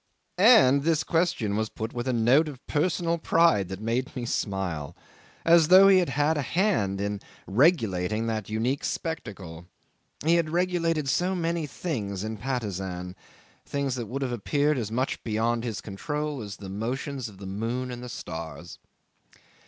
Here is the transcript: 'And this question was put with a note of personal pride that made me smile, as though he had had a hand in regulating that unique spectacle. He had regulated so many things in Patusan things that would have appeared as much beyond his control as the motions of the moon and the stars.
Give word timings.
'And 0.39 0.81
this 0.81 1.03
question 1.03 1.55
was 1.55 1.69
put 1.69 1.93
with 1.93 2.07
a 2.07 2.11
note 2.11 2.47
of 2.47 2.65
personal 2.65 3.19
pride 3.19 3.67
that 3.69 3.79
made 3.79 4.15
me 4.15 4.25
smile, 4.25 4.95
as 5.45 5.67
though 5.67 5.87
he 5.89 5.99
had 5.99 6.09
had 6.09 6.37
a 6.39 6.41
hand 6.41 6.99
in 6.99 7.21
regulating 7.45 8.25
that 8.25 8.49
unique 8.49 8.83
spectacle. 8.83 9.67
He 10.25 10.37
had 10.37 10.49
regulated 10.49 11.07
so 11.07 11.35
many 11.35 11.67
things 11.67 12.23
in 12.23 12.37
Patusan 12.37 13.15
things 13.63 13.93
that 13.93 14.07
would 14.07 14.23
have 14.23 14.31
appeared 14.31 14.79
as 14.79 14.91
much 14.91 15.23
beyond 15.23 15.63
his 15.63 15.81
control 15.81 16.41
as 16.41 16.57
the 16.57 16.67
motions 16.67 17.29
of 17.29 17.37
the 17.37 17.45
moon 17.45 17.91
and 17.91 18.01
the 18.01 18.09
stars. 18.09 18.79